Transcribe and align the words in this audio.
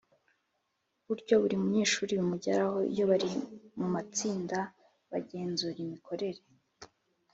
buryo 1.05 1.33
buri 1.41 1.55
munyeshuri 1.63 2.11
bimugeraho. 2.19 2.77
Iyo 2.93 3.03
bari 3.11 3.29
mu 3.79 3.87
matsinda 3.93 4.57
ugenzura 5.17 5.77
imikorere 5.87 6.41